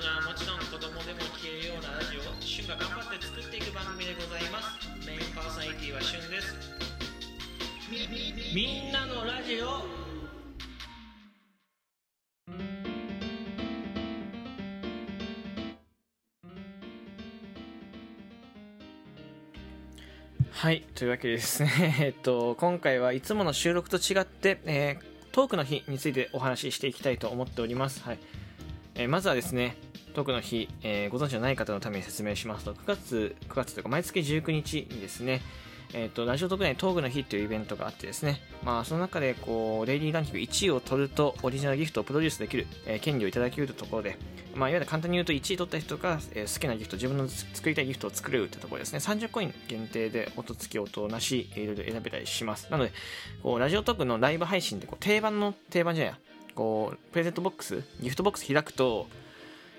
[0.00, 4.88] 人はもちろん子供でも聴けるようなラジオを旬が頑張って作っていく番組でございます。
[5.06, 6.56] メインパーソナリティは旬です。
[8.54, 9.84] みんなのラジオ。
[20.50, 28.02] はいというわけでですね えっと今回はいつもの収録と違って、えートークの日についてお話ししていきたいと思っております。
[28.02, 28.18] はい。
[28.94, 29.76] えーまずはですね、
[30.14, 35.40] トークの日、えーご存知のない方のために説明しますと、9月、9月というか、毎月19日にですね、
[35.92, 44.16] えっ、と、ラジオ特内トークの日というイベントがあってですね、まあ、その中で、こう、デイリーランキング1位を取ると、オリジナルギフトをプロデュースできる、えー権利をいただけるというところで、
[44.54, 52.68] まあ、いわゆる簡単に言うと、1位取った人が、えー好きなギフト、自分の作りたいギフトを作れるというところですね、30コイン限定で、音付き、音なし、いろいろ選べたりします。
[52.70, 52.92] なので、
[53.42, 56.18] こう、ラジオトークのライブ配信で、こう、定番の、定番じゃないや、
[56.60, 59.06] こう、プレゼントボックス、ギフトボックス開くと、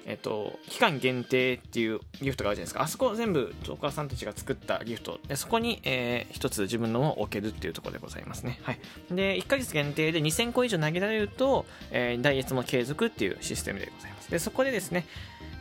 [0.08, 2.82] えっと、期間限定っていうギフトがあるじゃないですか。
[2.82, 5.20] あそこ全部、トーカーさんたちが作ったギフト。
[5.28, 8.60] で、そこに、えー一つ自分のを置けるっていうところでございますね。
[8.64, 8.80] はい。
[9.12, 14.32] で、1ヶ月限定で2000個以上投げられると、えー、来月も継続っていうシステムでございます。
[14.32, 15.06] で、そこでですね、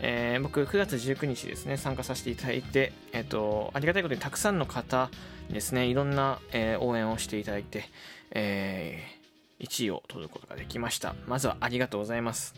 [0.00, 5.10] えー僕、9月19日ですね、参加させていただいて、えっと、ありがたいことにたくさんの方
[5.48, 7.84] にですね、いろんな、えー応援をしていただいて、
[8.30, 9.19] えー
[9.60, 11.14] 1位を取ることができました。
[11.26, 12.54] まずはありがとうございます。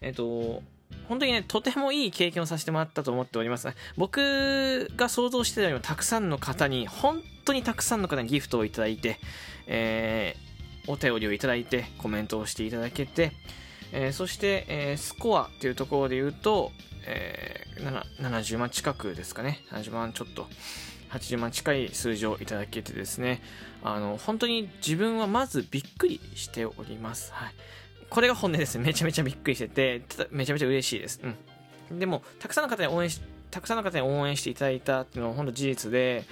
[0.00, 0.62] えっ、と、
[1.08, 3.68] 本当にね、とてもいい経験をさせてもらったと思っております。
[3.96, 9.18] 僕が想像してたよりもたくさんの方に、本当にたくさんの方にギフトをいただいて、
[9.66, 10.48] えー
[10.90, 13.32] お便りをいただいて、コメントをしていただけて、
[13.92, 16.72] えーそして、えースコアっていうところで言うと、
[17.06, 19.60] えー、70万近くですかね。
[19.70, 20.46] 70万ちょっと。
[21.10, 23.40] 80万近い数字をいただけてですね、
[23.82, 27.32] あの、本当に自分はまずびっくりしております。
[27.32, 27.54] はい。
[28.10, 28.78] これが本音です。
[28.78, 31.20] めちゃめちゃびっくりしてて、ただめちゃめちゃ嬉しいです。
[31.90, 31.98] うん。
[31.98, 36.24] でも、たくさんの方に応援し、たくさんの方に応援していただいたっていうのは本当事実で、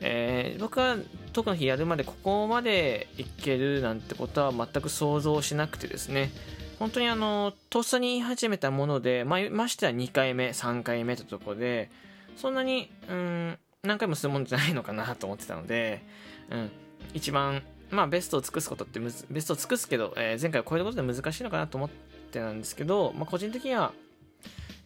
[0.00, 0.96] えー僕は
[1.32, 6.30] トークの日やるまでここまでいけるなんてことは全く想像しなくてですね、
[6.78, 11.90] 本当にあの、とっさに言い始めたもので、まあ、ましては2回目、3回目というとこで、
[12.36, 16.02] そんなに、うん、何回もするもんじゃないのかなと思ってたので、
[16.50, 16.70] うん、
[17.12, 21.90] 一番、まあ、ベストを尽くすことって、ベストを尽くすけど、えー前回を超えることで難しいのかなと思っ
[22.30, 23.92] てなんですけど、まあ、個人的には、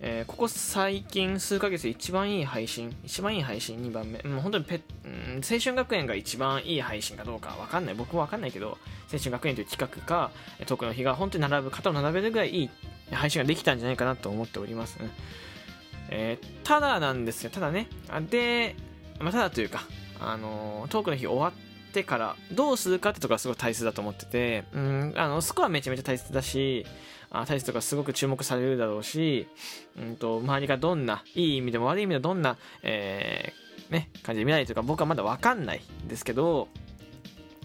[0.01, 8.79] えーここ最近数ヶ月で一番いい配信、一番いい配信2番目、もう本当にペ、うん、青春学園が一番いい配信かどうかわかんない、僕はわかんないけど、
[9.13, 12.71] 青春学園という企画か、えトークの日が本当に並ぶ、肩を並べるぐらいいい
[13.13, 14.99] 配信ができたんじゃないかなと思っております。
[15.01, 15.11] うん。
[16.11, 17.89] えーただなんですよ、ただね、
[18.31, 18.77] で、
[19.21, 19.83] まあ、ただというか、
[20.21, 26.87] あのトークの日終わってからどうするかってところがすごい大切だと思ってて、うん、あの、スコアめちゃめちゃ大切だし、
[27.31, 29.47] あ大切とかすごく注目されるだろうし、
[30.01, 36.69] うんと、周りがどんな、いい意味でも悪い意味でもどんな、えーね、感じで見られてるか僕はまだわかんないんですけど、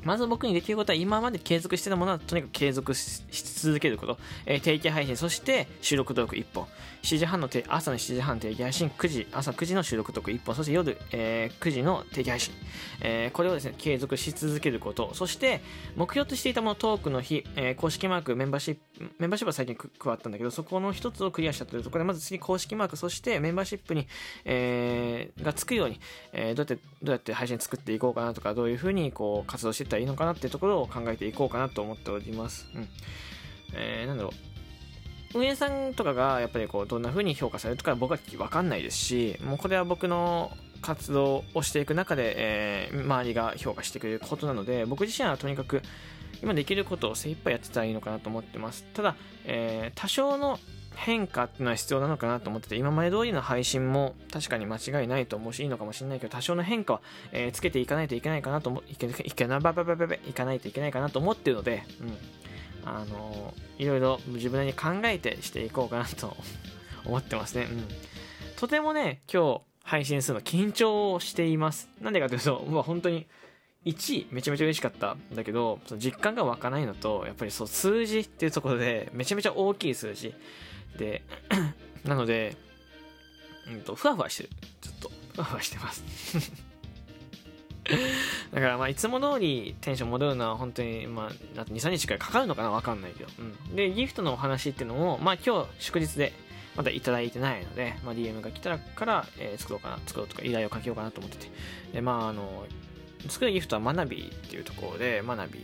[0.03, 6.68] まず僕にできることは今まで継続してたものはとにかく継続し続けること、えー定期配信、そして収録トーク1本、
[7.02, 12.53] 7時半の朝の7時半定期配信、9時、朝9時の収録トーク1本、そして夜、えー9時の定期配信、
[13.02, 15.62] えーこれをですね、継続し続けること、そして
[15.96, 18.81] 目標としていたものトークの日、えー公式マーク、メンバーシップ、
[19.20, 22.03] メンバーシップは最近加わったんだけど、そこの一つをクリアしたというところ。
[22.03, 24.08] で、まず次公式マーク、そしてメンバーシップに、
[24.46, 26.00] えーがつくように、
[26.31, 32.68] えーどうやって、どうやって配信作っていこうかなとか、どういうふうにこう活動していったらいいのかなっていうところを考えていこうかなと思っております。
[32.76, 32.88] うん。
[33.76, 34.54] えーなんだろう。
[35.36, 40.52] 運営さんとかがやっぱりこうどんな風に評価されるとか僕は分かんないですしもうこれは僕の
[40.84, 45.82] 活動をしていく中で、えー周りが評価してくれることなので僕自身はとにかく
[46.44, 49.16] 今できることを精一杯やってたらいいのかなと思ってますただ、
[49.46, 50.59] えー多少の
[50.96, 62.17] 変化っていうのは必要なのかなと思ってて今まで通りの配信も確かに間違いないと思うしいいのかもしれないけど多少の変化は、えーつけていかないといけないかなと思いけいけなばばばばばいかないといけないかなと思ってるので、うん
[62.85, 66.35] あのいろいろ自分なりに考えてしていこうかなと
[67.06, 67.67] 思ってますね。
[67.72, 67.88] うん。
[68.58, 71.90] とてもね、今日配信するの緊張しています。
[72.02, 73.26] なんでかというと、もう本当に
[73.85, 80.34] 1位めちゃめちゃ嬉しかったんだけど、その実感が湧かないのと、やっぱりそう数字っていうところでめちゃめちゃ大きい数字
[80.97, 81.24] で、
[82.06, 82.56] なので、
[83.72, 84.50] うんと、ふわふわしてる。
[84.82, 86.03] ちょっと、ふわふわしてます。
[88.53, 91.24] だからまあいつも通りテンション戻るのは本当にま
[91.58, 96.32] ああと23日くらいかかるのかなわかんないけど、うん、でギフトのお話っていうのもまあ今日祝日で
[96.76, 101.52] まだいただいてないので、まあ、DM が来たらから、えー作ろうかな作ろうとか依頼をかけようかなと思ってて
[101.94, 102.66] でまああの
[103.29, 105.64] 作るギフトはマナビーっていうところでマナビー、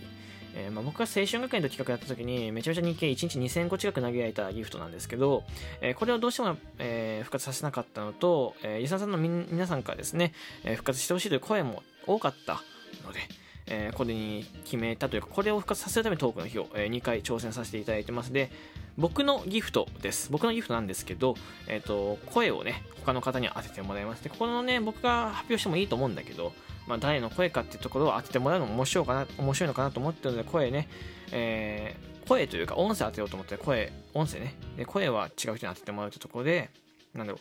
[0.56, 5.44] えー、まあ、僕が青春学園と企画やった時にめちゃめちゃ日経1日2000個近く投げられたギフトなんですけど、
[5.82, 10.34] えー、これをどうしても、えー、復活させなかったのと、えー、リサさんの皆さんからですね、
[10.64, 12.62] え復活してほしいという声も多かった
[13.06, 13.20] ので、
[13.68, 18.52] えこれに決めたというか、これを復活させるためにトークの日を、え2回挑戦させていただいてますで、
[18.98, 20.32] 僕のギフトです。
[20.32, 21.36] 僕のギフトなんですけど、
[21.68, 24.24] えっ、と、声をね、他の方に当ててもらいます。
[24.24, 26.54] で、ここのね、僕が発表してもいいと思うんだけど、
[26.90, 30.90] まあ、誰の声かっていうところを当ててもらうのも面白いかな、面白いのかなと思ってるので、声ね、
[31.32, 34.56] えー、声というか音声当てようと思って声、音声ね。
[34.76, 36.72] で、声は違う人に当ててもらうというところで、
[37.14, 37.40] なんだろ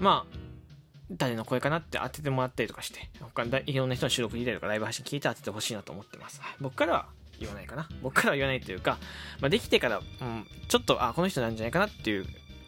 [0.00, 0.02] う。
[0.02, 0.38] まあ、
[1.12, 6.40] 誰の声かなって当ててもらったりとかして、他いろんな人の収録聞いたりとかライブ配信聞いて当ててほしいなと思ってます。
[6.58, 7.06] 僕からは
[7.38, 7.86] 言わないかな。
[8.02, 8.96] 僕からは言わないというか、
[9.42, 12.24] まあ、できてから、うん、ちょっと、あ、この人なんじゃないかなっていう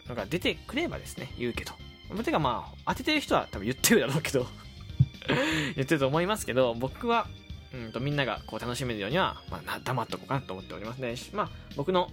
[0.08, 1.72] のが出てくればですね、言うけど。
[2.22, 4.46] てかまあ、当ててる人は多分言ってるだろうけど
[5.74, 7.26] 言ってると思いますけど、僕は、
[7.74, 11.14] うんとみんながこう楽しめるようには、まあ、黙っとこうかなと思っておりますね。
[11.32, 12.10] まあ、僕の、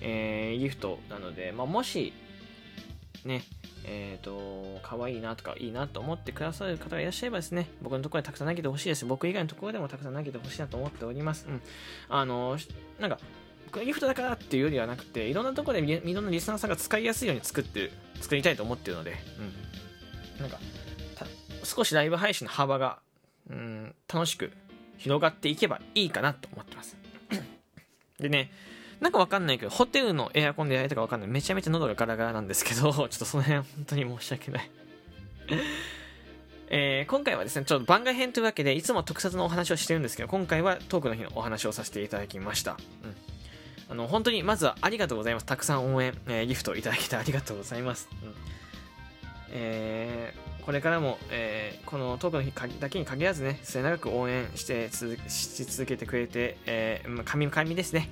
[0.00, 2.12] えー、ギフトなので、まあ、もし、
[3.24, 3.42] ね、
[3.84, 9.04] えっ、ー、と、可愛いなとかいいなと思ってくださる方がいらっしゃればですね、僕のところにたくさん投げてほしいです。
[9.06, 11.46] 僕以外のところでもたくさん投げてほしいなと思っております。
[11.48, 11.62] うん。
[12.08, 12.58] あの、
[13.00, 13.18] なんか、
[13.84, 20.42] ギフトだからっていうよりはなくて、いろんなところでいろんなリスナーさんが使いやすいように作ってる、作りたいと思ってるので、うん。
[20.42, 20.58] なんか、
[21.68, 22.98] 少しライブ配信の幅が、
[23.50, 24.52] うん、楽しく
[24.96, 26.96] 広がっていけばいいかなと思ってます。
[28.18, 28.50] でね、
[29.00, 31.28] なんかわかんないけど、ホテルのエアコンでやりたかわかんない。
[31.28, 34.70] めちゃめちゃ喉がガラガラなんですけど、 ちょっとその辺本当に申し訳ない
[36.70, 42.72] えー、今回はですね、ちょっと番外編というわけで、いつも特撮のお話をしてるんですけど、今回はトークの日のお話をさせていただきました。
[42.72, 42.74] う
[43.06, 43.16] ん。
[43.90, 45.46] あの、本当に、まずはありがとうございます。
[45.46, 48.10] たくさん応援、えー、ギフトいただけてありがとうございます。
[48.22, 48.34] うん。
[49.50, 54.90] えー、これからも、えー、このトークの日だけに限らずね、末永く応援して
[55.26, 58.10] し続けてくれて、えー、神々ですね。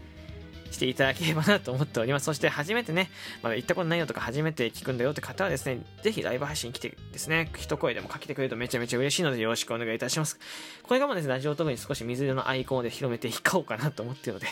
[0.71, 2.25] していただければなと思っております。
[2.25, 3.11] そして初めてね、
[3.43, 10.39] まだ行ったことないよとか初めて聞くんだよって方はですね、ぜひライブ配信来てですね、一声でもかけてくれるとめちゃめちゃ嬉しいのでよろしくお願いいたします。
[10.83, 14.47] これからもですね、ラジオトークに少し水色のアイコンで広めていこうかなと思ってるので、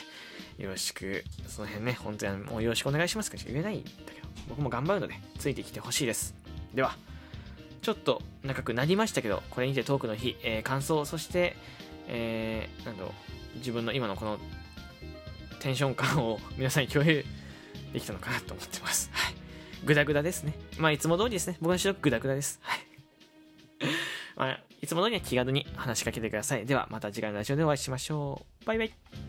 [0.58, 6.34] よろしく、その辺ね、本当にもうよろしくお願いしますかしか言えないんだけど、僕も頑張るので、ついてきてほしいです。
[6.74, 6.98] では、
[7.84, 11.54] ちょっと長くなりましたけど、これにてトークの日、えー、感想、そして、
[12.08, 13.10] えー、なんだろ
[13.54, 14.38] う、自分の今のこの
[15.60, 17.24] テンション感を 皆さんに共有
[17.92, 19.10] できたのかなと思ってます。
[19.12, 19.34] はい。
[19.84, 20.54] グダグダですね。
[20.78, 21.58] まあ、いつも通りですね。
[21.60, 22.58] 僕の収録グダグダです。
[22.62, 22.80] はい。
[24.36, 26.64] まあ、いつも通りには気軽に話しかけてください。
[26.64, 28.64] では、また次回のラジオでお会いしましょう。
[28.64, 29.23] バイバイ。